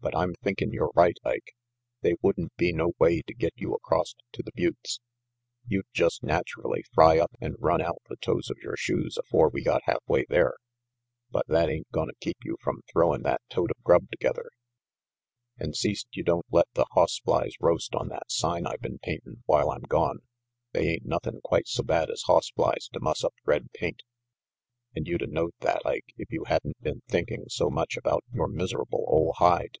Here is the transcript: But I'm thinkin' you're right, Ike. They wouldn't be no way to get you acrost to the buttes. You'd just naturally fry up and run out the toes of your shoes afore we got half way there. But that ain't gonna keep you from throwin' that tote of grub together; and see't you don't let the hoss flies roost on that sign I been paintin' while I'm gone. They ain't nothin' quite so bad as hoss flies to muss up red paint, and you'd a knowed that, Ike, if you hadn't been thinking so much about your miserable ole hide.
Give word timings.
But 0.00 0.14
I'm 0.16 0.32
thinkin' 0.44 0.70
you're 0.70 0.92
right, 0.94 1.16
Ike. 1.24 1.56
They 2.02 2.14
wouldn't 2.22 2.54
be 2.56 2.72
no 2.72 2.92
way 3.00 3.20
to 3.22 3.34
get 3.34 3.52
you 3.56 3.74
acrost 3.74 4.22
to 4.30 4.44
the 4.44 4.52
buttes. 4.54 5.00
You'd 5.66 5.88
just 5.92 6.22
naturally 6.22 6.84
fry 6.94 7.18
up 7.18 7.32
and 7.40 7.56
run 7.58 7.82
out 7.82 7.98
the 8.08 8.14
toes 8.14 8.48
of 8.48 8.58
your 8.62 8.76
shoes 8.76 9.18
afore 9.18 9.48
we 9.48 9.60
got 9.64 9.82
half 9.86 10.04
way 10.06 10.24
there. 10.28 10.54
But 11.32 11.48
that 11.48 11.68
ain't 11.68 11.90
gonna 11.90 12.12
keep 12.20 12.36
you 12.44 12.56
from 12.62 12.82
throwin' 12.92 13.22
that 13.24 13.42
tote 13.50 13.72
of 13.76 13.82
grub 13.82 14.08
together; 14.12 14.50
and 15.58 15.74
see't 15.74 15.98
you 16.12 16.22
don't 16.22 16.46
let 16.48 16.68
the 16.74 16.86
hoss 16.92 17.18
flies 17.18 17.54
roost 17.58 17.92
on 17.96 18.06
that 18.08 18.30
sign 18.30 18.66
I 18.68 18.76
been 18.76 19.00
paintin' 19.00 19.42
while 19.46 19.68
I'm 19.68 19.82
gone. 19.82 20.20
They 20.70 20.88
ain't 20.90 21.06
nothin' 21.06 21.40
quite 21.42 21.66
so 21.66 21.82
bad 21.82 22.08
as 22.08 22.22
hoss 22.22 22.50
flies 22.50 22.88
to 22.92 23.00
muss 23.00 23.24
up 23.24 23.34
red 23.44 23.72
paint, 23.72 24.04
and 24.94 25.08
you'd 25.08 25.22
a 25.22 25.26
knowed 25.26 25.54
that, 25.58 25.84
Ike, 25.84 26.14
if 26.16 26.30
you 26.30 26.44
hadn't 26.44 26.80
been 26.80 27.00
thinking 27.08 27.46
so 27.48 27.68
much 27.68 27.96
about 27.96 28.22
your 28.32 28.46
miserable 28.46 29.04
ole 29.08 29.32
hide. 29.36 29.76